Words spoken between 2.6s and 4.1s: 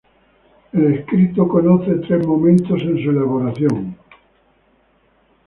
en su elaboración.